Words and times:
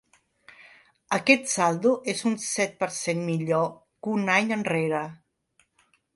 Aquest 1.17 1.51
saldo 1.51 1.91
és 2.13 2.23
un 2.31 2.39
set 2.45 2.73
per 2.81 2.89
cent 2.97 3.23
millor 3.29 3.69
que 3.77 4.13
un 4.17 4.35
any 4.39 4.53
enrere. 4.59 5.05